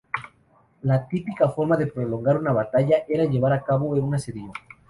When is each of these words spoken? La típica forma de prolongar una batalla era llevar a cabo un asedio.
La 0.81 1.07
típica 1.07 1.47
forma 1.49 1.77
de 1.77 1.85
prolongar 1.85 2.35
una 2.39 2.51
batalla 2.51 3.03
era 3.07 3.25
llevar 3.25 3.53
a 3.53 3.63
cabo 3.63 3.85
un 3.89 4.15
asedio. 4.15 4.51